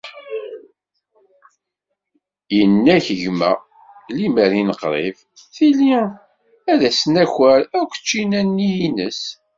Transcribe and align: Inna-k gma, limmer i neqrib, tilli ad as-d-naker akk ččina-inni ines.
Inna-k 2.59 3.07
gma, 3.21 3.51
limmer 4.15 4.51
i 4.59 4.63
neqrib, 4.67 5.17
tilli 5.55 5.95
ad 6.71 6.81
as-d-naker 6.89 7.61
akk 7.79 7.91
ččina-inni 8.01 8.69
ines. 8.87 9.21